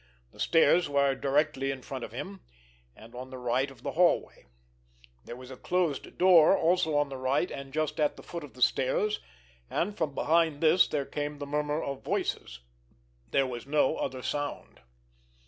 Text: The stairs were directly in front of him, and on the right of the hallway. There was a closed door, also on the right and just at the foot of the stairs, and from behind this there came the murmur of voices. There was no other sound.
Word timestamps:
The 0.31 0.39
stairs 0.39 0.89
were 0.89 1.13
directly 1.13 1.69
in 1.69 1.83
front 1.83 2.03
of 2.03 2.11
him, 2.11 2.41
and 2.95 3.13
on 3.13 3.29
the 3.29 3.37
right 3.37 3.69
of 3.69 3.83
the 3.83 3.91
hallway. 3.91 4.47
There 5.25 5.35
was 5.35 5.51
a 5.51 5.55
closed 5.57 6.17
door, 6.17 6.57
also 6.57 6.95
on 6.97 7.09
the 7.09 7.17
right 7.19 7.51
and 7.51 7.71
just 7.71 7.99
at 7.99 8.15
the 8.15 8.23
foot 8.23 8.43
of 8.43 8.55
the 8.55 8.63
stairs, 8.63 9.19
and 9.69 9.95
from 9.95 10.15
behind 10.15 10.59
this 10.59 10.87
there 10.87 11.05
came 11.05 11.37
the 11.37 11.45
murmur 11.45 11.83
of 11.83 12.01
voices. 12.03 12.61
There 13.29 13.45
was 13.45 13.67
no 13.67 13.97
other 13.97 14.23
sound. 14.23 14.81